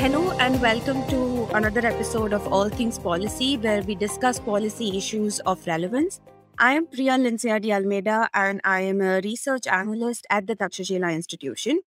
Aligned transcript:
Hello 0.00 0.30
and 0.40 0.58
welcome 0.62 1.06
to 1.08 1.44
another 1.54 1.86
episode 1.86 2.32
of 2.32 2.50
All 2.50 2.70
Things 2.70 2.98
Policy, 2.98 3.58
where 3.58 3.82
we 3.82 3.94
discuss 3.94 4.40
policy 4.40 4.96
issues 4.96 5.40
of 5.40 5.66
relevance. 5.66 6.22
I 6.58 6.72
am 6.72 6.86
Priya 6.86 7.18
Linciadi 7.18 7.70
Almeida, 7.70 8.30
and 8.32 8.62
I 8.64 8.80
am 8.80 9.02
a 9.02 9.20
research 9.20 9.66
analyst 9.66 10.26
at 10.30 10.46
the 10.46 10.56
Takshashila 10.56 11.12
Institution. 11.14 11.82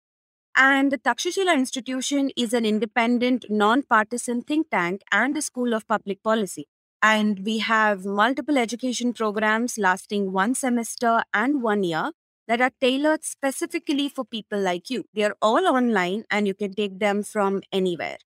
And 0.55 0.91
the 0.91 0.99
Takshashila 0.99 1.55
Institution 1.55 2.29
is 2.37 2.53
an 2.53 2.67
independent, 2.67 3.47
non-partisan 3.49 4.43
think 4.43 4.69
tank 4.69 5.01
and 5.11 5.35
a 5.35 5.41
school 5.41 5.73
of 5.73 5.87
public 5.87 6.21
policy. 6.21 6.67
And 7.01 7.43
we 7.43 7.57
have 7.57 8.05
multiple 8.05 8.59
education 8.59 9.13
programs 9.13 9.79
lasting 9.79 10.31
one 10.31 10.53
semester 10.53 11.23
and 11.33 11.63
one 11.63 11.83
year 11.83 12.11
that 12.47 12.61
are 12.61 12.71
tailored 12.81 13.23
specifically 13.23 14.09
for 14.09 14.25
people 14.25 14.59
like 14.59 14.89
you. 14.89 15.05
They 15.13 15.23
are 15.23 15.35
all 15.41 15.65
online 15.67 16.25
and 16.29 16.47
you 16.47 16.53
can 16.53 16.73
take 16.73 16.99
them 16.99 17.23
from 17.23 17.61
anywhere. 17.71 18.17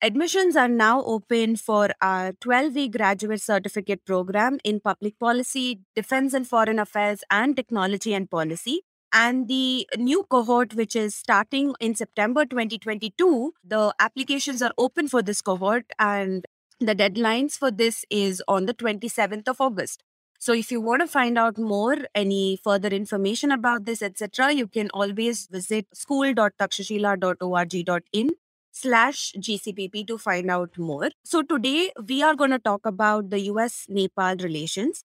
Admissions 0.00 0.54
are 0.54 0.68
now 0.68 1.02
open 1.04 1.56
for 1.56 1.90
our 2.00 2.32
12 2.40 2.74
week 2.74 2.92
graduate 2.92 3.42
certificate 3.42 4.04
program 4.04 4.58
in 4.62 4.78
public 4.80 5.18
policy, 5.18 5.80
defense 5.96 6.34
and 6.34 6.46
foreign 6.46 6.78
affairs, 6.78 7.24
and 7.30 7.56
technology 7.56 8.14
and 8.14 8.30
policy. 8.30 8.82
And 9.12 9.48
the 9.48 9.88
new 9.96 10.24
cohort, 10.24 10.74
which 10.74 10.94
is 10.94 11.14
starting 11.16 11.74
in 11.80 11.94
September 11.96 12.44
2022, 12.44 13.54
the 13.64 13.92
applications 13.98 14.62
are 14.62 14.72
open 14.78 15.08
for 15.08 15.22
this 15.22 15.40
cohort, 15.42 15.86
and 15.98 16.44
the 16.78 16.94
deadlines 16.94 17.52
for 17.58 17.70
this 17.72 18.04
is 18.10 18.42
on 18.46 18.66
the 18.66 18.74
27th 18.74 19.48
of 19.48 19.60
August. 19.60 20.04
So 20.38 20.52
if 20.52 20.70
you 20.70 20.80
want 20.80 21.02
to 21.02 21.08
find 21.08 21.36
out 21.36 21.58
more, 21.58 21.96
any 22.14 22.56
further 22.62 22.88
information 22.88 23.50
about 23.50 23.84
this, 23.84 24.00
etc., 24.02 24.52
you 24.52 24.68
can 24.68 24.88
always 24.94 25.48
visit 25.50 25.86
school.takshashila.org.in 25.92 28.30
slash 28.70 29.32
GCPP 29.36 30.06
to 30.06 30.18
find 30.18 30.48
out 30.50 30.78
more. 30.78 31.10
So 31.24 31.42
today 31.42 31.90
we 32.06 32.22
are 32.22 32.36
going 32.36 32.50
to 32.50 32.60
talk 32.60 32.86
about 32.86 33.30
the 33.30 33.40
US-Nepal 33.40 34.36
relations. 34.36 35.02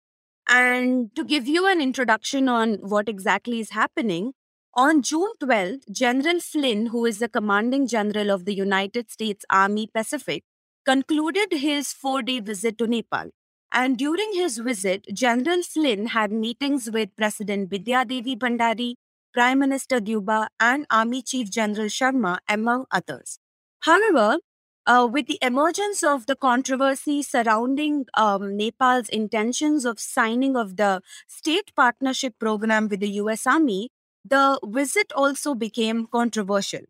And 0.48 1.16
to 1.16 1.24
give 1.24 1.48
you 1.48 1.68
an 1.68 1.82
introduction 1.82 2.50
on 2.50 2.74
what 2.76 3.10
exactly 3.10 3.60
is 3.60 3.72
happening, 3.72 4.34
on 4.76 5.02
June 5.02 5.32
12th, 5.42 5.90
General 5.92 6.40
Flynn, 6.40 6.88
who 6.88 7.06
is 7.06 7.20
the 7.20 7.30
commanding 7.30 7.88
general 7.88 8.30
of 8.30 8.46
the 8.46 8.54
United 8.54 9.10
States 9.12 9.46
Army 9.50 9.88
Pacific, 9.94 10.44
concluded 10.86 11.54
his 11.54 11.94
four 11.94 12.22
day 12.22 12.40
visit 12.40 12.78
to 12.78 12.88
Nepal. 12.88 13.32
And 13.74 13.98
during 13.98 14.34
his 14.34 14.60
visit, 14.60 15.08
General 15.14 15.64
Flynn 15.64 16.08
had 16.08 16.32
meetings 16.32 16.90
with 16.92 17.16
President 17.18 17.70
Bidya 17.70 18.08
Devi 18.08 18.36
Bhandari, 18.36 18.96
Prime 19.34 19.60
Minister 19.60 20.00
Deuba, 20.00 20.48
and 20.60 20.86
Army 20.92 21.24
Chief 21.24 21.50
General 21.50 21.88
Sharma, 21.88 22.38
among 22.48 22.86
others. 22.92 23.40
However, 23.82 24.38
uh, 24.86 25.08
with 25.12 25.28
the 25.28 25.40
emergence 25.42 26.04
of 26.04 26.28
the 26.28 26.36
controversy 26.36 27.24
surrounding 27.24 28.06
um, 28.16 28.56
Nepal's 28.58 29.10
intentions 29.10 29.86
of 29.86 30.00
signing 30.00 30.56
of 30.56 30.76
the 30.78 31.02
state 31.28 31.72
partnership 31.76 32.38
program 32.40 32.90
with 32.90 33.00
the 33.00 33.10
US 33.24 33.48
Army, 33.48 33.90
the 34.24 34.60
visit 34.64 35.12
also 35.16 35.56
became 35.56 36.06
controversial. 36.08 36.82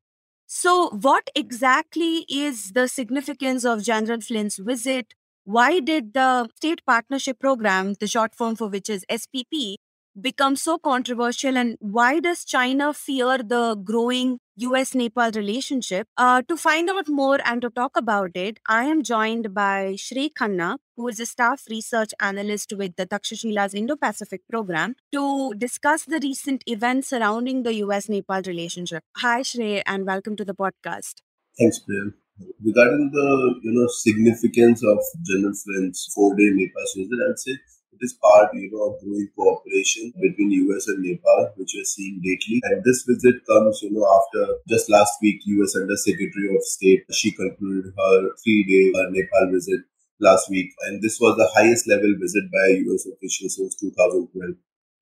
So, 0.48 0.90
what 0.90 1.30
exactly 1.36 2.26
is 2.30 2.74
the 2.74 2.88
significance 2.88 3.66
of 3.66 3.84
General 3.84 4.22
Flynn's 4.22 4.58
visit? 4.58 5.14
Why 5.46 5.82
did 5.82 6.14
the 6.14 6.48
state 6.56 6.86
partnership 6.86 7.38
program, 7.40 7.96
the 8.00 8.08
short 8.08 8.34
form 8.34 8.56
for 8.56 8.70
which 8.70 8.90
is 8.90 9.06
SPP, 9.12 9.76
become 10.20 10.56
so 10.56 10.78
controversial? 10.78 11.58
And 11.58 11.76
why 11.82 12.22
does 12.22 12.46
China 12.46 12.94
fear 12.94 13.40
the 13.40 13.76
growing 13.76 14.40
US 14.56 14.96
Nepal 14.96 15.32
relationship? 15.32 16.08
Uh, 16.16 16.44
to 16.44 16.56
find 16.56 16.90
out 16.90 17.10
more 17.10 17.40
and 17.44 17.62
to 17.62 17.70
talk 17.70 17.98
about 17.98 18.32
it, 18.36 18.60
I 18.70 18.86
am 18.86 19.04
joined 19.04 19.54
by 19.54 19.96
Shrey 19.98 20.30
Khanna, 20.32 20.78
who 20.96 21.10
is 21.10 21.20
a 21.20 21.26
staff 21.26 21.64
research 21.70 22.12
analyst 22.22 22.72
with 22.78 22.96
the 22.96 23.06
Takshashila's 23.06 23.74
Indo 23.74 23.98
Pacific 23.98 24.44
program, 24.50 24.96
to 25.12 25.54
discuss 25.58 26.06
the 26.06 26.22
recent 26.24 26.64
events 26.68 27.10
surrounding 27.10 27.64
the 27.64 27.74
US 27.86 28.08
Nepal 28.08 28.42
relationship. 28.48 29.04
Hi, 29.18 29.42
Shrey, 29.42 29.84
and 29.86 30.06
welcome 30.06 30.38
to 30.38 30.46
the 30.46 30.56
podcast. 30.56 31.16
Thanks, 31.60 31.80
Prem. 31.80 32.14
Regarding 32.40 33.12
the 33.14 33.60
you 33.62 33.72
know 33.72 33.88
significance 33.88 34.84
of 34.84 34.98
General 35.22 35.54
Flynn's 35.54 36.10
four-day 36.16 36.50
Nepal 36.50 36.86
visit, 36.96 37.20
I'd 37.30 37.40
say 37.40 37.52
it 37.52 38.02
is 38.02 38.18
part 38.22 38.50
you 38.54 38.72
know 38.72 38.90
of 38.90 39.02
growing 39.04 39.30
cooperation 39.38 40.12
between 40.20 40.50
US 40.66 40.88
and 40.88 41.04
Nepal, 41.04 41.54
which 41.58 41.74
we're 41.76 41.86
seeing 41.86 42.22
lately. 42.26 42.60
And 42.64 42.84
this 42.84 43.04
visit 43.04 43.46
comes 43.48 43.82
you 43.84 43.92
know 43.92 44.08
after 44.10 44.58
just 44.68 44.90
last 44.90 45.14
week, 45.22 45.42
US 45.46 45.76
Under 45.76 45.96
Secretary 45.96 46.56
of 46.56 46.64
State 46.64 47.04
she 47.12 47.32
concluded 47.32 47.94
her 47.96 48.30
three-day 48.44 48.98
uh, 48.98 49.10
Nepal 49.12 49.52
visit 49.52 49.82
last 50.20 50.50
week, 50.50 50.74
and 50.88 51.04
this 51.04 51.20
was 51.20 51.38
the 51.38 51.50
highest 51.54 51.88
level 51.88 52.14
visit 52.20 52.50
by 52.52 52.66
a 52.74 52.82
US 52.90 53.06
official 53.06 53.50
since 53.50 53.76
2012. 53.76 54.56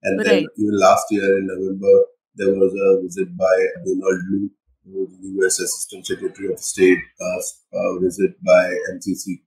And 0.03 0.17
right. 0.17 0.25
then 0.25 0.45
even 0.57 0.79
last 0.79 1.05
year 1.11 1.37
in 1.37 1.47
November, 1.47 1.95
there 2.35 2.53
was 2.53 2.73
a 2.73 3.01
visit 3.03 3.37
by 3.37 3.55
Donald 3.85 4.51
Lu 4.85 5.07
U.S. 5.39 5.59
Assistant 5.59 6.05
Secretary 6.05 6.51
of 6.51 6.59
State 6.59 6.99
uh, 7.19 7.39
uh, 7.77 7.99
visit 7.99 8.31
by 8.43 8.73
MCC 8.93 9.41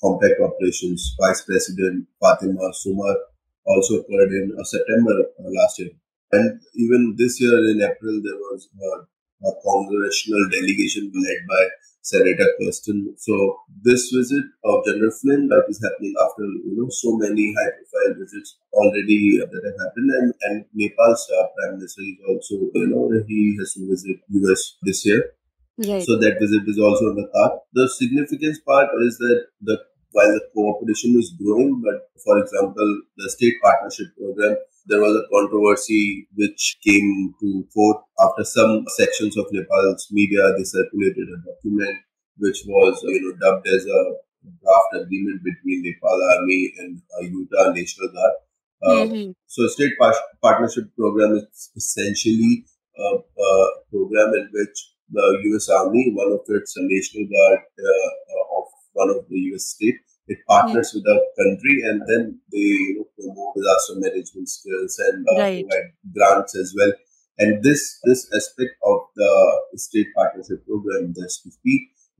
Compact 0.00 0.40
Operations 0.40 1.14
Vice 1.20 1.42
President 1.42 2.06
Fatima 2.20 2.70
Sumar 2.72 3.14
also 3.66 4.00
occurred 4.00 4.32
in 4.32 4.56
uh, 4.58 4.64
September 4.64 5.16
uh, 5.38 5.48
last 5.48 5.78
year. 5.78 5.90
And 6.32 6.60
even 6.74 7.14
this 7.18 7.40
year 7.40 7.58
in 7.70 7.82
April, 7.82 8.20
there 8.24 8.36
was 8.36 8.68
a 9.44 9.52
congressional 9.62 10.42
delegation 10.50 11.12
led 11.14 11.40
by 11.48 11.62
Senator 12.02 12.48
Kirsten. 12.58 13.14
So 13.16 13.60
this 13.82 14.10
visit 14.10 14.44
of 14.64 14.84
General 14.84 15.12
Flynn 15.20 15.48
that 15.48 15.64
is 15.68 15.80
happening 15.82 16.14
after 16.20 16.42
you 16.42 16.74
know 16.76 16.88
so 16.90 17.16
many 17.16 17.54
high-profile 17.54 18.14
visits 18.18 18.58
already 18.72 19.38
that 19.38 19.62
have 19.64 19.78
happened, 19.86 20.10
and, 20.10 20.34
and 20.42 20.64
Nepal's 20.74 21.26
uh, 21.30 21.46
Prime 21.56 21.78
Minister 21.78 22.02
is 22.02 22.18
also 22.28 22.54
you 22.74 22.88
know 22.88 23.10
he 23.26 23.56
has 23.58 23.74
to 23.74 23.88
visit 23.88 24.18
US 24.28 24.76
this 24.82 25.06
year. 25.06 25.32
Right. 25.78 26.02
So 26.02 26.18
that 26.18 26.38
visit 26.38 26.62
is 26.66 26.78
also 26.78 27.10
on 27.10 27.16
the 27.16 27.28
card. 27.32 27.52
The 27.72 27.88
significance 27.88 28.58
part 28.60 28.90
is 29.06 29.16
that 29.18 29.46
the 29.62 29.78
while 30.12 30.28
the 30.28 30.42
cooperation 30.54 31.16
is 31.18 31.32
growing, 31.40 31.80
but 31.80 32.10
for 32.22 32.38
example, 32.38 33.00
the 33.16 33.30
state 33.30 33.54
partnership 33.62 34.08
program 34.18 34.56
there 34.86 35.00
was 35.00 35.16
a 35.16 35.28
controversy 35.32 36.26
which 36.34 36.78
came 36.84 37.34
to 37.40 37.66
court 37.72 37.98
after 38.20 38.44
some 38.44 38.84
sections 38.96 39.36
of 39.36 39.46
Nepal's 39.52 40.08
media 40.10 40.52
they 40.56 40.64
circulated 40.64 41.28
a 41.28 41.38
document 41.50 41.98
which 42.38 42.62
was 42.66 43.00
you 43.04 43.20
know 43.22 43.36
dubbed 43.40 43.66
as 43.68 43.86
a 43.86 44.00
draft 44.62 44.92
agreement 44.94 45.40
between 45.44 45.82
Nepal 45.82 46.18
Army 46.36 46.72
and 46.78 47.02
uh, 47.16 47.22
Utah 47.22 47.72
National 47.72 48.08
Guard. 48.08 48.34
Uh, 48.82 49.06
mm-hmm. 49.06 49.30
So, 49.46 49.66
state 49.68 49.92
par- 49.98 50.14
partnership 50.42 50.84
program 50.96 51.36
is 51.36 51.70
essentially 51.76 52.64
a, 52.98 53.02
a, 53.02 53.68
program 53.90 54.34
in 54.34 54.48
which 54.52 54.90
the 55.10 55.38
U.S. 55.44 55.68
Army, 55.68 56.10
one 56.14 56.32
of 56.32 56.40
its 56.48 56.74
National 56.76 57.28
Guard 57.28 57.60
uh, 57.78 58.58
of 58.58 58.64
one 58.94 59.10
of 59.10 59.28
the 59.28 59.38
U.S. 59.54 59.66
state, 59.66 60.00
it 60.32 60.38
partners 60.48 60.92
with 60.94 61.06
a 61.14 61.18
country 61.38 61.76
and 61.88 62.02
then 62.08 62.40
they 62.50 62.58
you 62.58 62.94
know, 62.98 63.06
promote 63.16 63.54
disaster 63.56 63.94
management 63.96 64.48
skills 64.48 64.98
and 65.08 65.26
uh, 65.28 65.40
right. 65.42 65.64
provide 65.68 65.92
grants 66.14 66.56
as 66.56 66.74
well. 66.76 66.92
And 67.38 67.62
this 67.62 67.98
this 68.04 68.28
aspect 68.34 68.76
of 68.84 69.00
the 69.16 69.32
state 69.76 70.08
partnership 70.14 70.64
program, 70.66 71.12
the 71.14 71.24
SPP, 71.26 71.64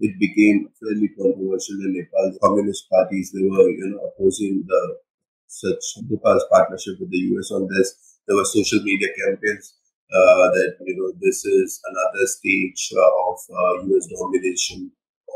it 0.01 0.19
became 0.19 0.69
fairly 0.81 1.09
controversial 1.09 1.79
in 1.87 1.95
Nepal. 1.97 2.33
The 2.33 2.39
communist 2.43 2.89
parties 2.91 3.33
they 3.33 3.45
were 3.45 3.69
you 3.71 3.89
know 3.93 4.01
opposing 4.09 4.65
the 4.67 4.83
such 5.47 6.03
Nepal's 6.09 6.45
partnership 6.51 6.99
with 6.99 7.11
the 7.11 7.23
US 7.37 7.51
on 7.51 7.69
this. 7.69 8.19
There 8.27 8.37
were 8.37 8.45
social 8.45 8.83
media 8.83 9.09
campaigns 9.21 9.75
uh, 10.13 10.49
that 10.57 10.77
you 10.85 10.97
know 10.97 11.13
this 11.21 11.45
is 11.45 11.81
another 11.85 12.27
stage 12.27 12.93
uh, 12.97 13.13
of 13.29 13.39
US 13.93 14.07
uh, 14.09 14.17
domination 14.17 14.93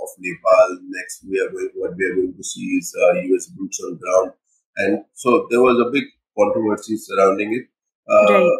of 0.07 0.15
Nepal. 0.19 0.79
Next, 0.89 1.25
we 1.29 1.41
are 1.41 1.51
going, 1.51 1.71
what 1.75 1.97
we 1.97 2.05
are 2.07 2.15
going 2.15 2.35
to 2.37 2.45
see 2.45 2.67
is 2.79 2.95
uh, 3.03 3.13
U.S. 3.15 3.47
boots 3.47 3.81
on 3.85 3.99
ground, 3.99 4.33
and 4.77 5.05
so 5.15 5.47
there 5.51 5.61
was 5.61 5.79
a 5.87 5.91
big 5.91 6.05
controversy 6.39 6.97
surrounding 6.97 7.55
it. 7.55 7.67
Uh, 8.09 8.33
right. 8.33 8.59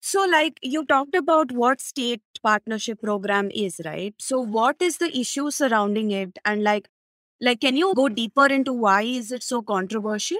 So, 0.00 0.26
like 0.30 0.58
you 0.62 0.84
talked 0.84 1.14
about 1.14 1.52
what 1.52 1.80
state 1.80 2.22
partnership 2.42 3.00
program 3.00 3.50
is, 3.54 3.80
right? 3.84 4.14
So, 4.18 4.40
what 4.40 4.76
is 4.80 4.98
the 4.98 5.16
issue 5.16 5.50
surrounding 5.50 6.10
it, 6.10 6.38
and 6.44 6.62
like, 6.62 6.88
like, 7.40 7.60
can 7.60 7.76
you 7.76 7.94
go 7.94 8.08
deeper 8.08 8.46
into 8.46 8.72
why 8.72 9.02
is 9.02 9.32
it 9.32 9.42
so 9.42 9.62
controversial? 9.62 10.38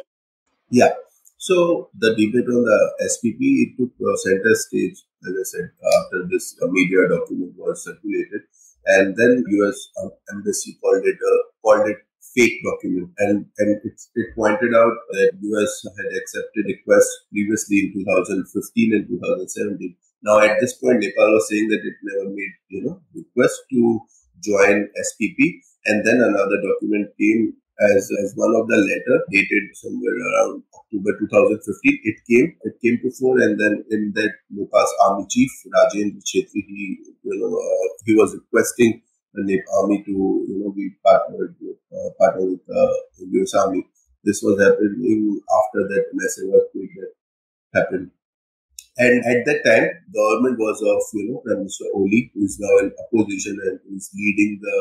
Yeah. 0.71 0.95
So 1.43 1.91
the 1.99 2.11
debate 2.11 2.47
on 2.49 2.63
the 2.63 2.81
SPP 3.13 3.41
it 3.41 3.71
took 3.77 3.91
uh, 4.01 4.17
center 4.17 4.55
stage, 4.55 5.03
as 5.27 5.35
I 5.35 5.43
said, 5.43 5.71
after 5.99 6.29
this 6.31 6.57
uh, 6.63 6.69
media 6.71 7.09
document 7.09 7.55
was 7.59 7.83
circulated, 7.85 8.43
and 8.87 9.17
then 9.17 9.45
U.S. 9.49 9.89
embassy 10.33 10.79
called 10.81 11.03
it 11.05 11.17
uh, 11.17 11.43
called 11.63 11.89
it 11.89 11.99
fake 12.35 12.59
document, 12.65 13.11
and 13.19 13.47
and 13.59 13.81
it, 13.85 14.01
it 14.15 14.35
pointed 14.35 14.75
out 14.75 14.95
that 15.13 15.33
U.S. 15.41 15.83
had 15.85 16.07
accepted 16.17 16.65
requests 16.67 17.27
previously 17.31 17.93
in 17.95 18.05
2015 18.05 18.95
and 18.95 19.09
2017. 19.09 19.97
Now 20.23 20.41
at 20.41 20.61
this 20.61 20.75
point, 20.75 21.01
Nepal 21.01 21.33
was 21.35 21.49
saying 21.49 21.69
that 21.69 21.83
it 21.83 21.95
never 22.03 22.31
made 22.31 22.55
you 22.69 22.85
know 22.85 23.01
request 23.15 23.61
to 23.71 24.01
join 24.43 24.89
SPP, 24.99 25.61
and 25.87 26.07
then 26.07 26.21
another 26.21 26.59
document 26.63 27.11
came 27.19 27.55
as, 27.81 28.11
as 28.23 28.33
one 28.37 28.55
of 28.55 28.69
the 28.69 28.77
letter 28.77 29.25
dated 29.33 29.65
somewhere 29.75 30.15
around 30.15 30.63
October 30.75 31.19
2015. 31.19 32.01
It 32.05 32.17
came, 32.29 32.57
it 32.63 32.75
came 32.83 32.99
to 33.03 33.11
fore, 33.17 33.39
and 33.41 33.59
then 33.59 33.85
in 33.91 34.13
that 34.15 34.33
Nepal's 34.51 34.95
army 35.05 35.27
chief 35.31 35.51
Rajendra 35.73 36.21
Chhetri, 36.23 36.63
he 36.69 36.99
you 37.23 37.37
know 37.41 37.57
uh, 37.57 37.89
he 38.05 38.15
was 38.15 38.35
requesting 38.35 39.03
the 39.35 39.43
Nepal 39.45 39.83
army 39.83 40.03
to 40.05 40.13
you 40.13 40.57
know 40.63 40.73
be 40.73 40.91
partnered 41.05 41.57
with 41.61 41.81
uh, 41.93 42.11
partner 42.19 42.47
with 42.47 42.61
uh, 42.69 42.95
the 43.19 43.27
US 43.41 43.55
army. 43.55 43.87
This 44.25 44.43
was 44.43 44.61
happening 44.61 45.41
after 45.59 45.89
that 45.89 46.05
massive 46.13 46.55
earthquake 46.55 46.95
that 47.01 47.13
happened. 47.81 48.11
And 48.99 49.25
at 49.25 49.45
that 49.47 49.61
time, 49.65 49.89
the 50.13 50.21
government 50.21 50.59
was 50.59 50.77
of 50.85 51.03
you 51.19 51.33
know 51.33 51.41
Prime 51.45 51.59
Minister 51.65 51.87
Oli, 51.95 52.31
who 52.35 52.45
is 52.45 52.59
now 52.61 52.77
in 52.85 52.93
opposition 53.01 53.59
and 53.65 53.81
who 53.89 53.97
is 53.97 54.11
leading 54.15 54.61
the 54.61 54.77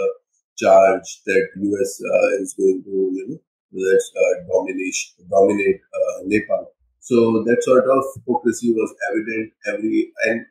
charge 0.62 1.10
that 1.26 1.46
US 1.56 1.92
uh, 2.02 2.42
is 2.42 2.54
going 2.54 2.84
to, 2.86 2.96
you 3.18 3.26
know, 3.30 3.40
let's 3.74 4.12
uh, 4.16 4.34
dominate, 4.52 5.00
dominate 5.30 5.82
uh, 5.94 6.18
Nepal. 6.26 6.74
So 7.00 7.44
that 7.46 7.64
sort 7.64 7.86
of 7.90 8.04
hypocrisy 8.16 8.74
was 8.74 8.94
evident 9.10 9.54
every, 9.68 10.14
and 10.26 10.46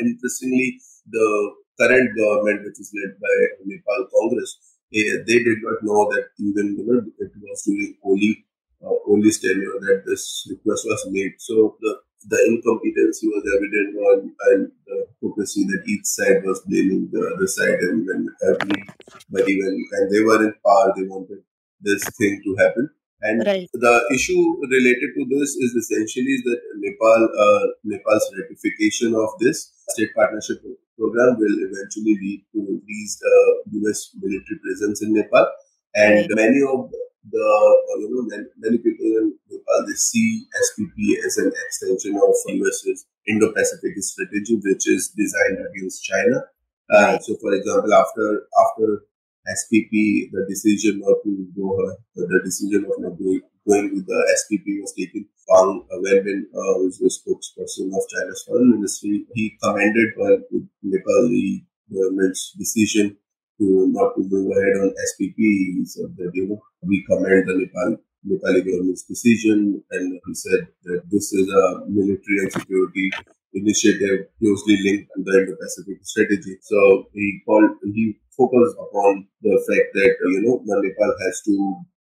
interestingly, 0.00 0.78
the 1.10 1.54
current 1.80 2.10
government, 2.16 2.64
which 2.64 2.80
is 2.80 2.92
led 2.94 3.16
by 3.20 3.36
Nepal 3.64 4.06
Congress, 4.12 4.58
eh, 4.94 5.24
they 5.26 5.38
did 5.42 5.58
not 5.62 5.82
know 5.82 6.10
that 6.12 6.28
even 6.38 6.76
you 6.76 6.84
know, 6.86 7.00
it 7.18 7.32
was 7.40 7.62
during 7.64 7.96
Oli, 8.04 8.44
uh, 8.84 8.96
tenure 9.40 9.78
that 9.80 10.02
this 10.06 10.46
request 10.50 10.84
was 10.86 11.06
made. 11.10 11.34
So 11.38 11.76
the 11.80 12.00
the 12.28 12.38
incompetency 12.50 13.26
was 13.28 13.44
evident 13.56 13.96
on 14.08 14.18
and 14.50 14.72
the 14.86 15.06
hypocrisy 15.08 15.64
that 15.64 15.82
each 15.86 16.04
side 16.04 16.42
was 16.44 16.60
blaming 16.66 17.08
the 17.12 17.22
other 17.34 17.46
side 17.46 17.78
and 17.88 18.06
when 18.06 18.28
everybody 18.42 19.54
when, 19.60 19.74
when 19.92 20.04
they 20.12 20.20
were 20.20 20.42
in 20.44 20.54
power 20.64 20.92
they 20.96 21.06
wanted 21.06 21.42
this 21.80 22.02
thing 22.18 22.40
to 22.44 22.56
happen 22.62 22.90
and 23.22 23.46
right. 23.46 23.68
the 23.72 23.94
issue 24.14 24.42
related 24.60 25.10
to 25.16 25.24
this 25.30 25.56
is 25.56 25.72
essentially 25.74 26.36
that 26.44 26.60
Nepal 26.76 27.28
uh, 27.44 27.66
Nepal's 27.84 28.26
ratification 28.38 29.14
of 29.14 29.30
this 29.40 29.72
state 29.88 30.10
partnership 30.14 30.60
program 30.98 31.38
will 31.38 31.56
eventually 31.64 32.16
lead 32.20 32.44
to 32.52 32.58
increased 32.60 33.22
uh, 33.24 33.52
US 33.80 34.10
military 34.20 34.58
presence 34.62 35.02
in 35.02 35.14
Nepal 35.14 35.46
and 35.94 36.14
right. 36.14 36.30
many 36.34 36.60
of 36.60 36.90
the 36.90 37.05
you 37.32 38.08
know 38.10 38.44
many 38.58 38.78
people 38.78 39.04
in 39.04 39.34
Nepal 39.50 39.86
they 39.86 39.94
see 39.94 40.46
SPP 40.66 41.24
as 41.24 41.36
an 41.38 41.52
extension 41.66 42.16
of 42.16 42.34
US's 42.48 43.06
Indo-Pacific 43.26 43.94
strategy, 43.98 44.60
which 44.62 44.88
is 44.88 45.12
designed 45.16 45.58
against 45.66 46.04
China. 46.04 46.44
Uh, 46.88 47.18
so, 47.18 47.36
for 47.40 47.52
example, 47.54 47.92
after 47.92 48.46
after 48.62 49.02
SPP, 49.46 50.30
the 50.30 50.46
decision 50.48 51.00
not 51.00 51.18
to 51.24 51.46
go, 51.56 51.74
uh, 51.74 51.94
the 52.14 52.40
decision 52.44 52.84
of 52.84 52.94
not 52.98 53.18
going, 53.18 53.40
going 53.66 53.94
with 53.94 54.06
the 54.06 54.36
SPP 54.42 54.80
was 54.80 54.92
taken. 54.94 55.26
Wang 55.48 55.86
Wenbin, 55.90 56.42
uh, 56.54 56.74
who 56.78 56.88
is 56.88 56.98
the 56.98 57.06
spokesperson 57.06 57.86
of 57.94 58.02
China's 58.10 58.44
foreign 58.46 58.70
ministry, 58.70 59.24
he 59.34 59.56
commended 59.62 60.08
uh, 60.20 60.38
Nepali 60.84 61.64
government's 61.92 62.52
decision 62.58 63.16
to 63.58 63.86
not 63.90 64.14
to 64.16 64.22
move 64.28 64.50
ahead 64.50 64.76
on 64.82 64.94
SPP. 65.10 65.38
He 65.38 65.84
said 65.84 66.14
that, 66.18 66.30
you 66.34 66.48
know, 66.48 66.62
we 66.86 67.04
commend 67.08 67.48
the 67.48 67.54
Nepal, 67.58 67.96
Nepali 68.26 68.64
government's 68.64 69.04
decision 69.04 69.82
and 69.90 70.20
he 70.26 70.34
said 70.34 70.66
that 70.84 71.02
this 71.10 71.32
is 71.32 71.48
a 71.48 71.86
military 71.88 72.38
and 72.42 72.52
security 72.52 73.10
initiative 73.54 74.26
closely 74.38 74.76
linked 74.84 75.08
to 75.16 75.22
the 75.24 75.38
Indo-Pacific 75.40 75.98
strategy. 76.02 76.58
So 76.62 77.08
he 77.14 77.40
called, 77.46 77.70
he 77.82 78.18
focused 78.36 78.76
upon 78.76 79.26
the 79.42 79.56
fact 79.68 79.88
that, 79.94 80.12
you 80.32 80.42
know, 80.44 80.60
Nepal 80.64 81.14
has 81.24 81.40
to 81.46 81.54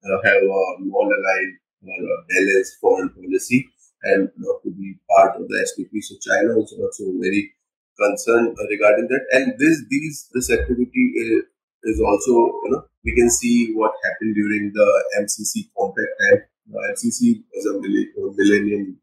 uh, 0.04 0.18
have 0.26 0.42
a 0.44 0.64
non-aligned 0.82 1.58
a 1.86 2.18
balanced 2.30 2.78
foreign 2.82 3.10
policy 3.10 3.70
and 4.04 4.30
not 4.38 4.62
to 4.64 4.72
be 4.72 4.96
part 5.10 5.36
of 5.40 5.48
the 5.48 5.58
SPP. 5.70 6.02
So 6.02 6.16
China 6.22 6.60
is 6.60 6.74
also 6.80 7.14
very 7.22 7.54
concerned 7.98 8.58
regarding 8.70 9.08
that. 9.10 9.26
And 9.32 9.54
this 9.60 9.84
these 9.90 10.30
this 10.34 10.52
activity 10.52 11.04
is, 11.16 11.44
is 11.86 12.02
also 12.02 12.32
you 12.66 12.70
know 12.72 12.84
we 13.04 13.16
can 13.16 13.30
see 13.30 13.72
what 13.74 13.94
happened 14.04 14.36
during 14.36 14.72
the 14.74 14.90
MCC 15.22 15.70
compact 15.78 16.14
time. 16.22 16.42
The 16.68 16.80
MCC 16.98 17.44
is 17.54 17.66
a 17.68 17.74
millennium 17.80 18.98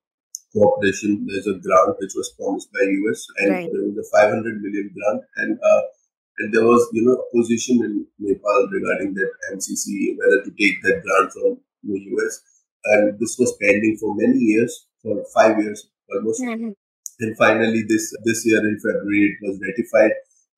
cooperation. 0.53 1.27
There's 1.27 1.47
a 1.47 1.59
grant 1.59 1.97
which 1.99 2.15
was 2.15 2.35
promised 2.39 2.69
by 2.73 2.83
US, 2.83 3.27
and 3.39 3.51
right. 3.51 3.71
there 3.73 3.83
was 3.87 3.99
a 3.99 4.07
500 4.19 4.61
million 4.61 4.91
grant, 4.95 5.23
and 5.37 5.59
uh, 5.59 5.83
and 6.39 6.53
there 6.53 6.65
was 6.65 6.89
you 6.93 7.05
know 7.07 7.17
opposition 7.23 7.85
in 7.85 8.07
Nepal 8.19 8.69
regarding 8.73 9.15
that 9.15 9.31
MCC 9.55 10.17
whether 10.19 10.43
to 10.45 10.51
take 10.59 10.83
that 10.83 11.03
grant 11.03 11.33
from 11.33 11.61
the 11.85 11.99
US, 11.99 12.41
and 12.85 13.19
this 13.19 13.37
was 13.39 13.57
pending 13.61 13.97
for 14.01 14.15
many 14.15 14.39
years, 14.39 14.87
for 15.03 15.25
five 15.35 15.59
years 15.59 15.89
almost. 16.13 16.43
Mm-hmm. 16.43 16.71
And 17.21 17.37
finally, 17.37 17.83
this 17.89 18.13
this 18.25 18.47
year 18.47 18.61
in 18.61 18.79
February, 18.81 19.31
it 19.31 19.39
was 19.47 19.61
ratified, 19.63 20.13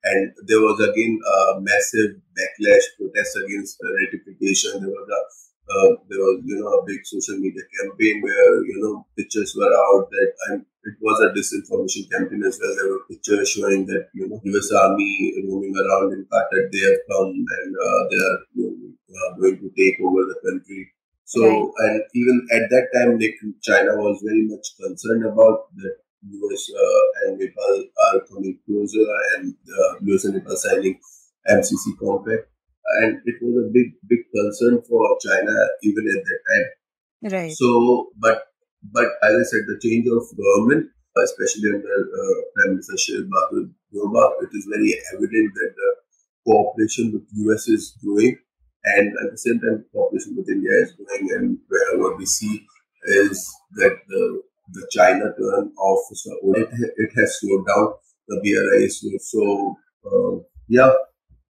and 0.04 0.32
there 0.46 0.60
was 0.60 0.80
again 0.80 1.18
a 1.18 1.60
massive 1.60 2.20
backlash, 2.36 2.84
protest 2.96 3.38
against 3.44 3.78
the 3.80 3.88
ratification. 3.88 4.80
There 4.80 4.92
was 4.92 5.08
a 5.08 5.20
uh, 5.64 5.96
there 6.12 6.20
was 6.20 6.42
you 6.44 6.60
know 6.60 6.68
a 6.68 6.84
big 6.84 7.00
social 7.04 7.40
media 7.40 7.64
campaign 7.80 8.20
where 8.20 8.64
you 8.64 8.78
know 8.84 9.06
pictures 9.16 9.56
were 9.56 9.72
out 9.72 10.08
that 10.12 10.60
it 10.84 10.96
was 11.00 11.16
a 11.24 11.32
disinformation 11.32 12.04
campaign 12.12 12.44
as 12.44 12.60
well. 12.60 12.74
There 12.76 12.90
were 12.92 13.08
pictures 13.08 13.48
showing 13.48 13.86
that 13.86 14.12
you 14.12 14.28
know 14.28 14.40
U.S. 14.44 14.68
Army 14.72 15.32
roaming 15.48 15.72
around 15.72 16.12
in 16.12 16.26
Qatar, 16.28 16.68
they 16.70 16.84
have 16.84 17.00
come 17.08 17.32
and 17.32 17.70
uh, 17.72 18.02
they 18.10 18.20
are 18.28 18.38
you 18.52 18.64
know, 18.68 19.16
uh, 19.16 19.40
going 19.40 19.56
to 19.56 19.68
take 19.72 19.96
over 20.04 20.28
the 20.28 20.38
country. 20.44 20.92
So 21.24 21.40
right. 21.40 21.72
and 21.80 22.02
even 22.14 22.46
at 22.52 22.68
that 22.68 22.86
time, 22.92 23.18
like, 23.18 23.40
China 23.62 23.96
was 23.96 24.20
very 24.22 24.44
much 24.44 24.76
concerned 24.76 25.24
about 25.24 25.72
that 25.80 25.96
US 26.24 26.70
uh, 26.70 27.28
and 27.28 27.38
Nepal 27.38 27.84
are 28.06 28.20
coming 28.28 28.58
closer, 28.66 29.04
and 29.36 29.54
uh, 29.68 29.92
US 30.14 30.24
and 30.24 30.34
Nepal 30.34 30.56
signing 30.56 30.98
MCC 31.48 31.98
compact, 32.00 32.48
and 33.02 33.20
it 33.24 33.36
was 33.42 33.66
a 33.66 33.70
big, 33.72 33.92
big 34.08 34.20
concern 34.34 34.82
for 34.88 35.16
China 35.20 35.54
even 35.82 36.04
at 36.08 36.24
that 36.24 36.40
time. 36.48 36.68
Right. 37.32 37.52
So, 37.52 38.08
but 38.18 38.48
but 38.92 39.08
as 39.22 39.32
I 39.32 39.44
said, 39.44 39.64
the 39.66 39.80
change 39.80 40.06
of 40.08 40.24
government, 40.36 40.90
especially 41.16 41.72
under 41.72 41.96
uh, 42.04 42.40
Prime 42.54 42.70
Minister 42.76 42.96
Sheikh 42.98 43.24
it 43.24 44.50
is 44.52 44.68
very 44.68 44.94
evident 45.14 45.54
that 45.54 45.72
the 45.76 45.90
cooperation 46.46 47.12
with 47.12 47.24
US 47.48 47.68
is 47.68 47.96
growing, 48.04 48.36
and 48.84 49.08
at 49.24 49.30
the 49.30 49.38
same 49.38 49.60
time, 49.60 49.84
cooperation 49.92 50.36
with 50.36 50.48
India 50.48 50.72
is 50.82 50.92
growing, 50.92 51.28
and 51.32 51.58
what 52.00 52.18
we 52.18 52.26
see 52.26 52.66
is 53.06 53.54
that 53.76 53.96
the 54.08 54.42
the 54.72 54.86
China 54.90 55.26
turn 55.38 55.72
of 55.78 55.98
it, 56.10 56.68
it 56.96 57.10
has 57.16 57.40
slowed 57.40 57.66
down. 57.66 57.94
The 58.28 58.40
BRI 58.40 58.84
is 58.84 59.00
slow. 59.00 59.18
So, 59.20 59.76
uh, 60.06 60.42
yeah. 60.68 60.92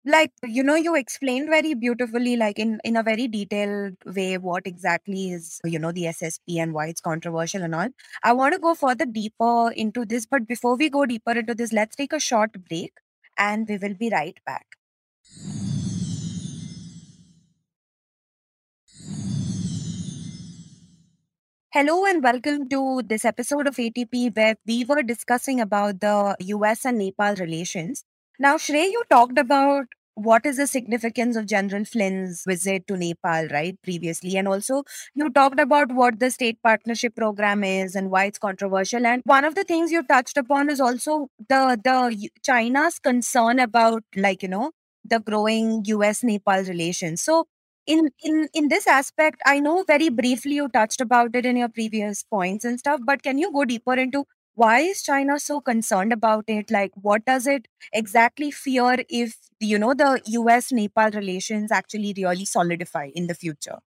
Like, 0.04 0.32
you 0.42 0.64
know, 0.64 0.74
you 0.74 0.96
explained 0.96 1.48
very 1.48 1.74
beautifully, 1.74 2.36
like 2.36 2.58
in, 2.58 2.80
in 2.84 2.96
a 2.96 3.04
very 3.04 3.28
detailed 3.28 3.94
way, 4.04 4.36
what 4.36 4.66
exactly 4.66 5.30
is, 5.30 5.60
you 5.64 5.78
know, 5.78 5.92
the 5.92 6.04
SSP 6.04 6.58
and 6.58 6.74
why 6.74 6.86
it's 6.88 7.00
controversial 7.00 7.62
and 7.62 7.74
all. 7.74 7.88
I 8.24 8.32
want 8.32 8.54
to 8.54 8.58
go 8.58 8.74
further 8.74 9.06
deeper 9.06 9.70
into 9.70 10.04
this. 10.04 10.26
But 10.26 10.48
before 10.48 10.76
we 10.76 10.90
go 10.90 11.06
deeper 11.06 11.32
into 11.32 11.54
this, 11.54 11.72
let's 11.72 11.94
take 11.94 12.12
a 12.12 12.18
short 12.18 12.50
break 12.68 12.94
and 13.38 13.68
we 13.68 13.76
will 13.76 13.94
be 13.94 14.10
right 14.10 14.38
back. 14.44 14.66
Hello 21.72 22.04
and 22.04 22.22
welcome 22.22 22.68
to 22.68 23.02
this 23.06 23.24
episode 23.24 23.66
of 23.66 23.78
ATP 23.78 24.30
where 24.30 24.56
we 24.66 24.84
were 24.84 25.02
discussing 25.02 25.60
about 25.60 26.00
the 26.00 26.36
US 26.40 26.84
and 26.84 26.98
Nepal 26.98 27.34
relations. 27.36 28.04
Now, 28.38 28.56
Shrey, 28.56 28.90
you 28.90 29.02
talked 29.10 29.38
about 29.38 29.86
what 30.14 30.44
is 30.44 30.58
the 30.58 30.66
significance 30.66 31.36
of 31.36 31.46
General 31.46 31.84
Flynn's 31.86 32.44
visit 32.46 32.86
to 32.88 32.96
Nepal, 32.98 33.48
right, 33.48 33.76
previously? 33.82 34.36
And 34.36 34.46
also, 34.46 34.82
you 35.14 35.30
talked 35.30 35.58
about 35.58 35.92
what 35.92 36.20
the 36.20 36.30
state 36.30 36.58
partnership 36.62 37.16
program 37.16 37.64
is 37.64 37.94
and 37.94 38.10
why 38.10 38.26
it's 38.26 38.38
controversial. 38.38 39.06
And 39.06 39.22
one 39.24 39.44
of 39.44 39.54
the 39.54 39.64
things 39.64 39.90
you 39.90 40.02
touched 40.02 40.36
upon 40.36 40.68
is 40.68 40.80
also 40.80 41.28
the 41.48 41.80
the 41.82 42.28
China's 42.44 42.98
concern 42.98 43.58
about, 43.58 44.02
like, 44.14 44.42
you 44.42 44.48
know, 44.48 44.72
the 45.04 45.20
growing 45.20 45.82
US 45.86 46.22
Nepal 46.22 46.62
relations. 46.64 47.22
So, 47.22 47.46
in 47.86 48.08
in 48.22 48.48
in 48.54 48.68
this 48.68 48.86
aspect 48.86 49.40
i 49.46 49.58
know 49.58 49.82
very 49.88 50.08
briefly 50.08 50.54
you 50.54 50.68
touched 50.68 51.00
about 51.00 51.34
it 51.34 51.44
in 51.46 51.56
your 51.56 51.68
previous 51.68 52.22
points 52.22 52.64
and 52.64 52.78
stuff 52.78 53.00
but 53.04 53.22
can 53.22 53.38
you 53.38 53.52
go 53.52 53.64
deeper 53.64 53.94
into 53.94 54.24
why 54.54 54.78
is 54.80 55.02
china 55.02 55.38
so 55.40 55.60
concerned 55.62 56.12
about 56.12 56.44
it? 56.46 56.70
Like 56.70 56.90
what 57.00 57.24
does 57.24 57.46
it 57.46 57.68
exactly 57.90 58.50
fear 58.50 58.96
if 59.08 59.34
you 59.60 59.78
know 59.78 59.94
the 59.94 60.20
us 60.26 60.70
nepal 60.70 61.10
relations 61.10 61.72
actually 61.72 62.12
really 62.18 62.44
solidify 62.44 63.08
in 63.14 63.28
the 63.28 63.34
future 63.34 63.78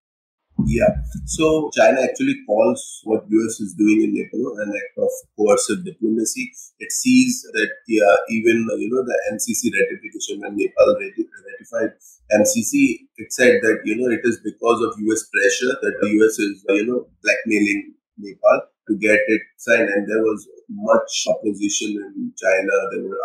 yeah. 0.63 0.87
So 1.25 1.69
China 1.75 1.99
actually 2.01 2.35
calls 2.47 3.01
what 3.03 3.25
US 3.27 3.59
is 3.59 3.75
doing 3.75 4.03
in 4.07 4.13
Nepal 4.15 4.55
an 4.59 4.71
act 4.71 4.95
of 4.97 5.11
coercive 5.37 5.83
diplomacy. 5.83 6.51
It 6.79 6.91
sees 6.91 7.43
that 7.53 7.69
yeah, 7.87 8.15
even 8.29 8.67
you 8.79 8.89
know 8.89 9.03
the 9.03 9.17
MCC 9.35 9.67
ratification 9.75 10.39
when 10.41 10.55
Nepal 10.55 10.95
ratified 10.95 11.91
MCC, 12.31 13.07
it 13.17 13.33
said 13.33 13.59
that 13.63 13.81
you 13.83 13.97
know 13.97 14.09
it 14.11 14.21
is 14.23 14.39
because 14.43 14.81
of 14.81 14.95
US 14.97 15.27
pressure 15.27 15.75
that 15.81 15.95
the 16.01 16.09
US 16.23 16.39
is 16.39 16.63
you 16.69 16.85
know 16.87 17.07
blackmailing 17.23 17.93
Nepal 18.17 18.61
to 18.87 18.95
get 18.97 19.19
it 19.27 19.41
signed, 19.57 19.89
and 19.89 20.07
there 20.07 20.23
was 20.23 20.47
much 20.69 21.25
opposition 21.27 21.99
in 22.15 22.31
China. 22.39 22.73
There 22.93 23.03
were 23.03 23.19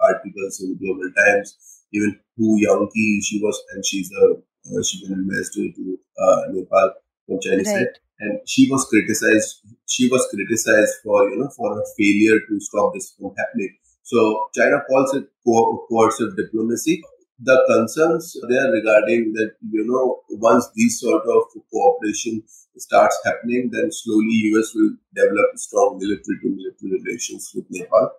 articles 0.00 0.60
in 0.60 0.76
Global 0.78 1.10
Times. 1.16 1.56
Even 1.92 2.18
Hou 2.36 2.58
Yanqi, 2.60 3.20
she 3.22 3.40
was, 3.42 3.56
and 3.72 3.84
she's 3.84 4.10
a 4.12 4.34
uh, 4.74 4.82
she 4.82 5.04
an 5.06 5.14
ambassador 5.14 5.68
to 5.76 5.98
uh, 6.18 6.42
Nepal 6.52 6.92
from 7.26 7.40
Chinese 7.40 7.66
right. 7.68 7.86
side, 7.86 7.94
and 8.20 8.40
she 8.46 8.70
was 8.70 8.84
criticized. 8.86 9.60
She 9.86 10.08
was 10.08 10.26
criticized 10.32 10.94
for 11.04 11.28
you 11.30 11.38
know 11.38 11.50
for 11.56 11.74
her 11.74 11.84
failure 11.98 12.40
to 12.48 12.60
stop 12.60 12.94
this 12.94 13.12
from 13.12 13.34
happening. 13.36 13.76
So 14.02 14.48
China 14.54 14.82
calls 14.88 15.14
it 15.14 15.28
co- 15.44 15.86
coercive 15.88 16.36
diplomacy. 16.36 17.02
The 17.38 17.56
concerns 17.68 18.34
there 18.48 18.70
regarding 18.72 19.32
that 19.34 19.52
you 19.70 19.84
know 19.86 20.22
once 20.30 20.68
these 20.74 21.00
sort 21.00 21.24
of 21.26 21.42
cooperation 21.72 22.42
starts 22.78 23.18
happening, 23.24 23.70
then 23.72 23.90
slowly 23.90 24.36
US 24.54 24.74
will 24.74 24.92
develop 25.14 25.48
strong 25.56 25.98
military 25.98 26.38
to 26.42 26.48
military 26.48 27.02
relations 27.02 27.52
with 27.54 27.66
Nepal. 27.70 28.10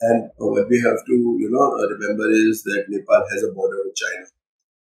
And 0.00 0.30
what 0.36 0.68
we 0.68 0.80
have 0.80 1.04
to, 1.06 1.14
you 1.38 1.50
know, 1.50 1.72
remember 1.76 2.30
is 2.30 2.62
that 2.64 2.86
Nepal 2.88 3.24
has 3.32 3.42
a 3.44 3.52
border 3.52 3.78
with 3.84 3.96
China. 3.96 4.26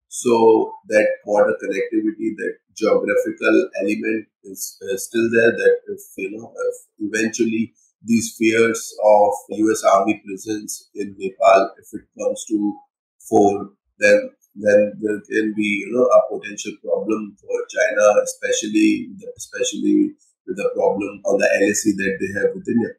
So 0.09 0.73
that 0.87 1.07
border 1.25 1.55
connectivity, 1.63 2.35
that 2.37 2.53
geographical 2.75 3.69
element 3.81 4.27
is 4.43 4.77
uh, 4.83 4.97
still 4.97 5.29
there. 5.31 5.51
That 5.51 5.75
if 5.87 6.01
you 6.17 6.31
know, 6.37 6.53
if 6.55 6.75
eventually 7.11 7.73
these 8.03 8.35
fears 8.37 8.95
of 9.03 9.33
U.S. 9.49 9.83
Army 9.83 10.21
presence 10.25 10.89
in 10.95 11.15
Nepal, 11.17 11.71
if 11.77 11.87
it 11.93 12.07
comes 12.17 12.45
to 12.45 12.77
fore, 13.29 13.71
then 13.99 14.29
then 14.55 14.93
there 15.01 15.21
can 15.29 15.53
be 15.55 15.85
you 15.85 15.91
know 15.93 16.05
a 16.05 16.21
potential 16.33 16.73
problem 16.83 17.35
for 17.41 17.57
China, 17.69 18.21
especially 18.23 19.09
especially 19.37 20.13
with 20.47 20.57
the 20.57 20.69
problem 20.75 21.21
on 21.25 21.37
the 21.37 21.49
LAC 21.61 21.93
that 21.97 22.17
they 22.19 22.39
have 22.39 22.55
with 22.55 22.67
India. 22.67 22.93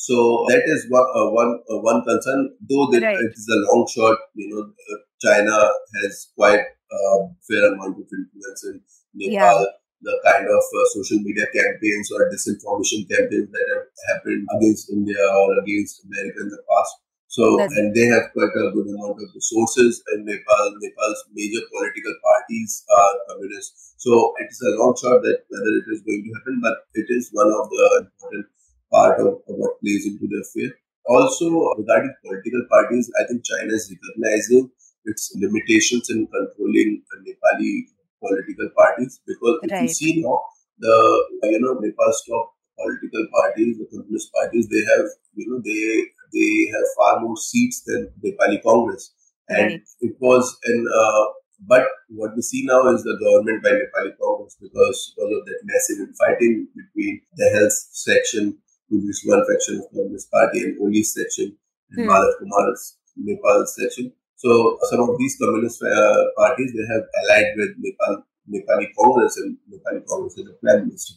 So 0.00 0.48
that 0.48 0.64
is 0.64 0.88
one 0.88 1.04
uh, 1.04 1.28
one 1.28 1.60
uh, 1.68 1.80
one 1.84 2.00
concern. 2.08 2.56
Though 2.64 2.88
that 2.88 3.04
right. 3.04 3.20
it 3.20 3.32
is 3.36 3.46
a 3.52 3.60
long 3.68 3.84
shot, 3.84 4.16
you 4.32 4.48
know, 4.48 4.64
uh, 4.64 4.98
China 5.20 5.56
has 6.00 6.32
quite 6.32 6.64
a 6.64 7.02
fair 7.44 7.68
amount 7.68 8.00
of 8.00 8.08
influence 8.08 8.64
in 8.64 8.80
Nepal. 9.12 9.60
Yeah. 9.60 9.76
The 10.00 10.16
kind 10.24 10.48
of 10.48 10.64
uh, 10.64 10.86
social 10.96 11.20
media 11.20 11.44
campaigns 11.52 12.08
or 12.16 12.32
disinformation 12.32 13.04
campaigns 13.12 13.52
that 13.52 13.66
have 13.76 13.86
happened 14.08 14.48
against 14.56 14.88
India 14.88 15.20
or 15.20 15.60
against 15.60 16.00
America 16.08 16.48
in 16.48 16.48
the 16.48 16.62
past. 16.64 16.96
So, 17.28 17.60
That's 17.60 17.76
and 17.76 17.94
they 17.94 18.08
have 18.08 18.32
quite 18.32 18.56
a 18.56 18.72
good 18.72 18.88
amount 18.88 19.20
of 19.20 19.28
resources 19.36 20.02
in 20.16 20.24
Nepal. 20.24 20.66
Nepal's 20.80 21.20
major 21.36 21.60
political 21.68 22.16
parties 22.24 22.82
are 22.88 23.14
communist. 23.28 24.00
So, 24.00 24.32
it 24.40 24.48
is 24.48 24.64
a 24.64 24.80
long 24.80 24.96
shot 24.96 25.20
that 25.20 25.44
whether 25.52 25.72
it 25.76 25.86
is 25.92 26.00
going 26.08 26.24
to 26.24 26.32
happen, 26.40 26.56
but 26.64 26.88
it 26.96 27.12
is 27.12 27.28
one 27.36 27.52
of 27.52 27.68
the 27.68 28.08
important 28.08 28.48
part 28.92 29.20
of, 29.20 29.26
of 29.48 29.54
what 29.60 29.80
plays 29.80 30.06
into 30.06 30.26
the 30.26 30.42
affair. 30.44 30.70
Also, 31.06 31.48
regarding 31.78 32.14
political 32.24 32.64
parties, 32.70 33.10
I 33.20 33.26
think 33.26 33.44
China 33.44 33.72
is 33.72 33.90
recognizing 33.90 34.70
its 35.04 35.32
limitations 35.34 36.10
in 36.10 36.26
controlling 36.26 37.02
Nepali 37.26 37.88
political 38.20 38.68
parties 38.76 39.20
because 39.26 39.60
if 39.62 39.70
right. 39.72 39.82
you 39.82 39.88
see 39.88 40.22
now 40.22 40.40
the 40.78 41.26
you 41.44 41.60
know 41.60 41.74
Nepal's 41.80 42.22
top 42.28 42.52
political 42.78 43.26
parties, 43.32 43.78
the 43.78 43.86
communist 43.90 44.32
parties, 44.32 44.68
they 44.68 44.84
have 44.92 45.06
you 45.34 45.46
know 45.50 45.60
they 45.64 46.06
they 46.32 46.70
have 46.72 46.86
far 46.96 47.20
more 47.20 47.36
seats 47.36 47.82
than 47.86 48.10
Nepali 48.24 48.62
Congress, 48.62 49.12
and 49.48 49.72
right. 49.72 49.82
it 50.00 50.16
was 50.20 50.56
in. 50.66 50.86
Uh, 50.86 51.24
but 51.66 51.84
what 52.08 52.34
we 52.34 52.40
see 52.40 52.64
now 52.64 52.88
is 52.88 53.02
the 53.02 53.18
government 53.22 53.62
by 53.62 53.70
Nepali 53.70 54.12
Congress 54.20 54.56
because 54.60 55.12
because 55.14 55.32
of 55.36 55.44
that 55.44 55.60
massive 55.64 56.08
infighting 56.08 56.68
between 56.74 57.20
the 57.36 57.50
health 57.50 57.72
section, 57.72 58.58
is 58.90 59.22
one 59.24 59.44
faction 59.46 59.78
of 59.78 59.90
Communist 59.92 60.30
Party, 60.30 60.60
and 60.60 60.76
Oli 60.80 61.02
section, 61.02 61.56
and 61.92 62.04
hmm. 62.04 62.10
Madhav 62.10 62.38
Kumar's 62.38 62.96
Nepal 63.16 63.66
section. 63.66 64.12
So 64.36 64.78
some 64.90 65.00
of 65.00 65.18
these 65.18 65.36
communist 65.36 65.82
uh, 65.82 66.24
parties 66.36 66.72
they 66.72 66.86
have 66.94 67.04
allied 67.20 67.52
with 67.56 67.76
Nepal, 67.76 68.24
Nepali 68.48 68.86
Congress 68.98 69.36
and 69.36 69.56
Nepali 69.70 70.00
Congress 70.08 70.38
is 70.38 70.44
the 70.46 70.56
prime 70.62 70.86
minister. 70.86 71.14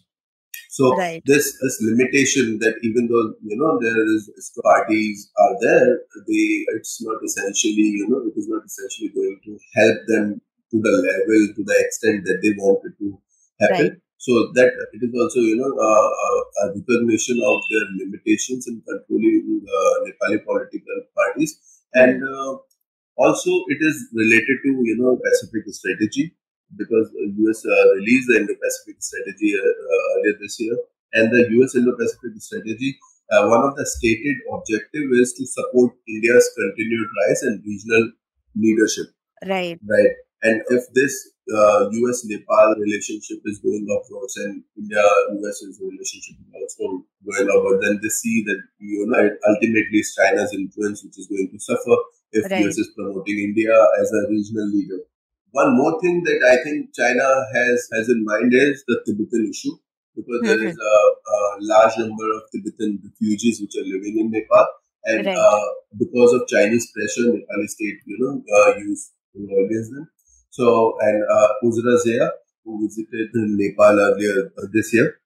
So 0.70 0.98
right. 0.98 1.22
this 1.26 1.56
this 1.62 1.78
limitation 1.82 2.60
that 2.60 2.76
even 2.84 3.08
though 3.08 3.34
you 3.42 3.56
know 3.56 3.80
there 3.80 4.06
is 4.16 4.28
parties 4.62 5.32
are 5.38 5.56
there, 5.62 6.00
they 6.28 6.66
it's 6.76 7.02
not 7.02 7.24
essentially 7.24 7.90
you 8.02 8.08
know 8.10 8.22
it 8.28 8.38
is 8.38 8.50
not 8.50 8.66
essentially 8.66 9.10
going 9.16 9.40
to 9.46 9.58
help 9.76 9.98
them 10.08 10.42
to 10.72 10.82
the 10.82 10.94
level 11.08 11.54
to 11.56 11.64
the 11.64 11.78
extent 11.80 12.26
that 12.26 12.40
they 12.42 12.54
wanted 12.58 12.98
to 13.00 13.18
happen. 13.62 13.88
Right. 13.88 13.98
So 14.26 14.32
that 14.58 14.72
it 14.96 15.02
is 15.08 15.14
also 15.22 15.40
you 15.52 15.58
know 15.62 15.72
uh, 15.88 16.10
uh 16.26 16.42
a 16.62 16.66
recognition 16.76 17.38
of 17.52 17.58
their 17.70 17.86
limitations 18.02 18.68
in 18.72 18.82
controlling 18.90 19.66
uh, 19.78 19.96
Nepali 20.06 20.44
political 20.52 21.00
parties 21.16 21.60
and. 21.94 22.22
Uh, 22.36 22.54
also, 23.16 23.52
it 23.68 23.78
is 23.80 24.10
related 24.14 24.58
to 24.66 24.70
you 24.84 24.98
know 24.98 25.20
Pacific 25.24 25.64
strategy 25.70 26.36
because 26.76 27.12
US 27.14 27.66
uh, 27.66 27.94
released 27.96 28.28
the 28.28 28.38
Indo-Pacific 28.42 28.98
strategy 29.00 29.54
earlier 29.54 30.36
this 30.42 30.58
year, 30.60 30.76
and 31.14 31.32
the 31.32 31.46
US 31.62 31.76
Indo-Pacific 31.76 32.42
strategy. 32.42 32.98
Uh, 33.32 33.48
one 33.48 33.64
of 33.64 33.76
the 33.76 33.86
stated 33.86 34.38
objective 34.52 35.10
is 35.14 35.34
to 35.34 35.46
support 35.46 35.94
India's 36.08 36.50
continued 36.58 37.08
rise 37.22 37.42
and 37.44 37.64
regional 37.66 38.12
leadership. 38.56 39.08
Right. 39.46 39.80
Right. 39.88 40.14
And 40.44 40.62
if 40.70 40.84
this 40.94 41.32
uh, 41.48 41.90
US 41.90 42.26
Nepal 42.26 42.76
relationship 42.80 43.40
is 43.46 43.60
going 43.60 43.88
upwards 43.88 44.36
and 44.38 44.64
India 44.78 45.04
US 45.40 45.64
relationship 45.80 46.36
is 46.40 46.52
also 46.52 47.04
going 47.24 47.48
upward, 47.48 47.82
then 47.82 48.00
they 48.04 48.10
see 48.10 48.44
that 48.48 48.62
you 48.80 49.08
know 49.08 49.30
ultimately 49.48 50.00
it's 50.04 50.16
China's 50.16 50.54
influence 50.54 51.04
which 51.04 51.18
is 51.18 51.28
going 51.28 51.50
to 51.52 51.60
suffer 51.60 51.96
if 52.32 52.52
right. 52.52 52.66
US 52.68 52.78
is 52.78 52.92
promoting 52.96 53.40
India 53.40 53.74
as 54.00 54.12
a 54.12 54.30
regional 54.30 54.68
leader. 54.68 55.00
One 55.52 55.78
more 55.78 56.00
thing 56.02 56.24
that 56.24 56.40
I 56.52 56.64
think 56.64 56.94
China 56.94 57.28
has 57.56 57.88
has 57.94 58.10
in 58.10 58.26
mind 58.26 58.52
is 58.54 58.84
the 58.88 59.00
Tibetan 59.06 59.48
issue, 59.50 59.78
because 60.16 60.42
mm-hmm. 60.42 60.48
there 60.48 60.68
is 60.68 60.76
a, 60.76 60.96
a, 61.36 61.38
large 61.62 61.96
number 62.00 62.28
of 62.36 62.42
Tibetan 62.52 63.00
refugees 63.04 63.62
which 63.62 63.76
are 63.78 63.86
living 63.86 64.18
in 64.18 64.32
Nepal, 64.32 64.68
and 65.06 65.28
right. 65.28 65.38
uh, 65.38 65.68
because 65.98 66.34
of 66.34 66.48
Chinese 66.48 66.92
pressure, 66.92 67.30
Nepali 67.32 67.68
state, 67.68 68.00
you 68.08 68.18
know, 68.20 68.42
uh, 68.58 68.78
used 68.78 69.12
against 69.36 69.92
them. 69.92 70.10
So, 70.54 70.94
and 71.02 71.24
uh, 71.36 71.50
Uzra 71.66 71.98
Zeya, 72.06 72.30
who 72.64 72.86
visited 72.86 73.30
Nepal 73.34 74.00
earlier 74.00 74.52
uh, 74.56 74.68
this 74.72 74.94
year, 74.94 75.18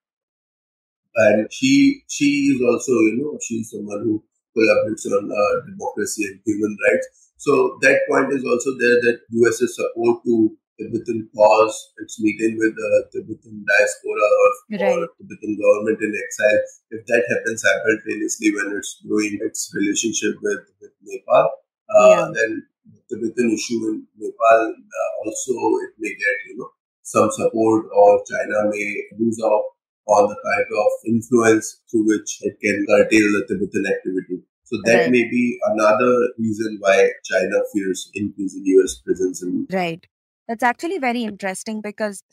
and 1.15 1.51
she 1.51 2.03
she 2.07 2.55
is 2.55 2.62
also, 2.62 2.93
you 3.07 3.19
know, 3.19 3.38
she's 3.46 3.69
someone 3.72 4.03
who 4.07 4.24
collaborates 4.55 5.05
on 5.12 5.27
uh, 5.27 5.55
democracy 5.67 6.24
and 6.31 6.39
human 6.46 6.77
rights. 6.88 7.07
So 7.36 7.77
that 7.81 8.07
point 8.10 8.31
is 8.31 8.46
also 8.46 8.72
there 8.79 8.98
that 9.03 9.19
US's 9.29 9.75
support 9.75 10.24
to 10.24 10.55
Tibetan 10.79 11.27
cause, 11.36 11.75
its 11.98 12.22
meeting 12.22 12.55
with 12.57 12.74
the 12.79 12.91
Tibetan 13.12 13.65
diaspora 13.67 14.27
or, 14.39 14.50
right. 14.79 14.96
or 14.96 15.10
Tibetan 15.19 15.60
government 15.60 16.00
in 16.07 16.13
exile, 16.24 16.62
if 16.91 17.05
that 17.07 17.24
happens 17.27 17.67
simultaneously 17.67 18.55
when 18.55 18.77
it's 18.79 19.01
growing 19.03 19.39
its 19.41 19.74
relationship 19.75 20.39
with, 20.41 20.63
with 20.79 20.93
Nepal, 21.03 21.51
uh, 21.91 22.10
yeah. 22.15 22.31
then 22.31 22.63
the 22.63 22.76
Tibetan 23.10 23.51
issue 23.53 23.79
in 23.89 24.08
Nepal 24.17 24.60
uh, 24.75 25.12
also 25.24 25.53
it 25.86 25.94
may 26.00 26.10
get 26.10 26.38
you 26.50 26.58
know 26.58 26.70
some 27.03 27.29
support 27.32 27.86
or 27.94 28.24
China 28.29 28.70
may 28.70 28.88
lose 29.20 29.39
out 29.44 29.63
on 30.08 30.27
the 30.29 30.36
kind 30.36 30.67
of 30.84 30.91
influence 31.06 31.82
through 31.89 32.08
which 32.08 32.38
it 32.41 32.56
can 32.63 32.86
curtail 32.88 33.27
the 33.36 33.46
Tibetan 33.48 33.86
activity. 33.94 34.44
So 34.63 34.77
that 34.86 35.00
Right. 35.03 35.12
may 35.12 35.24
be 35.29 35.60
another 35.72 36.13
reason 36.38 36.77
why 36.82 37.10
China 37.32 37.62
fears 37.74 38.10
increasing 38.13 38.63
US 38.65 38.96
presence 39.06 39.41
in 39.44 39.65
Right. 39.72 40.06
That's 40.48 40.63
actually 40.63 40.98
very 41.00 41.24
interesting 41.24 41.82
because 41.82 42.24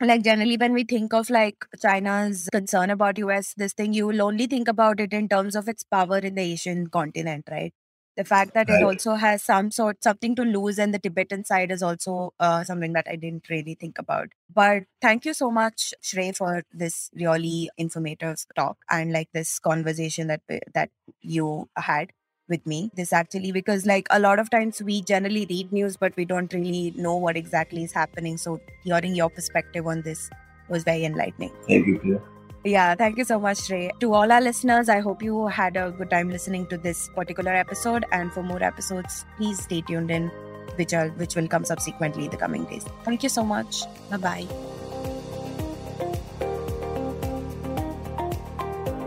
like 0.00 0.22
generally 0.22 0.56
when 0.56 0.72
we 0.72 0.84
think 0.84 1.12
of 1.12 1.28
like 1.28 1.64
China's 1.82 2.48
concern 2.52 2.90
about 2.90 3.18
US, 3.18 3.54
this 3.56 3.72
thing 3.72 3.92
you 3.92 4.06
will 4.06 4.22
only 4.22 4.46
think 4.46 4.68
about 4.68 5.00
it 5.00 5.12
in 5.12 5.28
terms 5.28 5.56
of 5.56 5.68
its 5.68 5.82
power 5.84 6.18
in 6.18 6.34
the 6.34 6.42
Asian 6.42 6.86
continent, 6.88 7.44
right? 7.50 7.72
The 8.18 8.24
fact 8.24 8.52
that 8.54 8.68
it 8.68 8.82
also 8.82 9.14
has 9.14 9.44
some 9.44 9.70
sort 9.70 10.02
something 10.02 10.34
to 10.34 10.42
lose 10.42 10.80
and 10.80 10.92
the 10.92 10.98
Tibetan 10.98 11.44
side 11.44 11.70
is 11.70 11.84
also 11.84 12.34
uh, 12.40 12.64
something 12.64 12.92
that 12.94 13.06
I 13.08 13.14
didn't 13.14 13.48
really 13.48 13.76
think 13.76 13.96
about. 13.96 14.30
But 14.52 14.82
thank 15.00 15.24
you 15.24 15.32
so 15.32 15.52
much, 15.52 15.94
Shrey, 16.02 16.36
for 16.36 16.64
this 16.72 17.10
really 17.14 17.70
informative 17.78 18.44
talk 18.56 18.76
and 18.90 19.12
like 19.12 19.28
this 19.32 19.60
conversation 19.60 20.26
that 20.26 20.40
that 20.74 20.90
you 21.20 21.68
had 21.76 22.10
with 22.48 22.66
me 22.66 22.90
this 22.94 23.12
actually 23.12 23.52
because 23.52 23.84
like 23.84 24.06
a 24.10 24.18
lot 24.18 24.38
of 24.38 24.48
times 24.48 24.80
we 24.82 25.02
generally 25.02 25.46
read 25.50 25.70
news 25.70 25.98
but 25.98 26.16
we 26.16 26.24
don't 26.24 26.54
really 26.54 26.94
know 26.96 27.14
what 27.14 27.36
exactly 27.36 27.84
is 27.84 27.92
happening 27.92 28.38
so 28.38 28.58
hearing 28.84 29.14
your 29.14 29.28
perspective 29.28 29.86
on 29.86 30.00
this 30.00 30.30
was 30.70 30.82
very 30.82 31.04
enlightening 31.04 31.52
Thank 31.66 31.86
you, 31.86 31.98
Priya. 31.98 32.37
Yeah 32.64 32.94
thank 32.94 33.16
you 33.16 33.24
so 33.24 33.38
much 33.38 33.58
Shrey. 33.58 33.90
to 34.00 34.12
all 34.12 34.30
our 34.30 34.40
listeners 34.40 34.88
i 34.88 35.00
hope 35.00 35.22
you 35.22 35.46
had 35.46 35.76
a 35.76 35.90
good 35.92 36.10
time 36.10 36.30
listening 36.30 36.66
to 36.66 36.78
this 36.78 37.08
particular 37.14 37.52
episode 37.52 38.04
and 38.12 38.32
for 38.32 38.42
more 38.42 38.62
episodes 38.62 39.24
please 39.36 39.62
stay 39.62 39.80
tuned 39.82 40.10
in 40.10 40.28
which 40.76 40.92
are 40.92 41.08
which 41.10 41.36
will 41.36 41.48
come 41.48 41.64
subsequently 41.64 42.24
in 42.24 42.30
the 42.30 42.36
coming 42.36 42.64
days 42.64 42.84
thank 43.04 43.22
you 43.22 43.28
so 43.28 43.44
much 43.44 43.82
bye 44.10 44.16
bye 44.16 44.46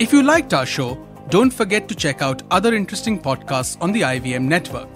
If 0.01 0.11
you 0.11 0.23
liked 0.23 0.51
our 0.55 0.65
show, 0.65 0.97
don't 1.29 1.51
forget 1.53 1.87
to 1.87 1.93
check 1.93 2.23
out 2.23 2.41
other 2.49 2.73
interesting 2.73 3.19
podcasts 3.21 3.77
on 3.79 3.91
the 3.91 4.01
IVM 4.01 4.45
network. 4.45 4.89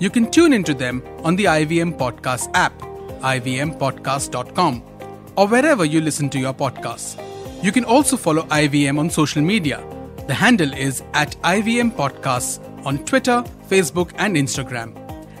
You 0.00 0.10
can 0.10 0.28
tune 0.32 0.52
into 0.52 0.74
them 0.74 1.00
on 1.22 1.36
the 1.36 1.44
IVM 1.44 1.96
Podcast 1.96 2.50
app, 2.54 2.76
ivmpodcast.com, 3.20 4.82
or 5.36 5.46
wherever 5.46 5.84
you 5.84 6.00
listen 6.00 6.28
to 6.30 6.40
your 6.40 6.54
podcasts. 6.54 7.27
You 7.62 7.72
can 7.72 7.84
also 7.84 8.16
follow 8.16 8.42
IVM 8.42 8.98
on 8.98 9.10
social 9.10 9.42
media. 9.42 9.84
The 10.28 10.34
handle 10.34 10.72
is 10.72 11.02
at 11.12 11.36
IVM 11.42 11.92
Podcasts 11.92 12.60
on 12.86 13.04
Twitter, 13.04 13.42
Facebook, 13.68 14.12
and 14.16 14.36
Instagram. 14.36 14.94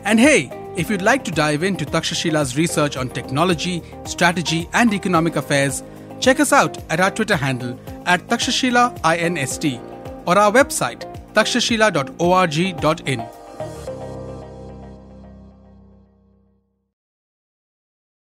And 0.04 0.18
hey, 0.18 0.50
if 0.76 0.90
you'd 0.90 1.02
like 1.02 1.24
to 1.24 1.30
dive 1.30 1.62
into 1.62 1.84
Takshashila's 1.84 2.56
research 2.56 2.96
on 2.96 3.10
technology, 3.10 3.82
strategy, 4.04 4.68
and 4.72 4.92
economic 4.92 5.36
affairs, 5.36 5.82
check 6.20 6.40
us 6.40 6.52
out 6.52 6.78
at 6.90 7.00
our 7.00 7.10
Twitter 7.10 7.36
handle 7.36 7.78
at 8.06 8.26
Takshashila 8.26 8.98
INST 9.04 9.80
or 10.26 10.38
our 10.38 10.52
website 10.52 11.04
takshashila.org.in. 11.34 13.37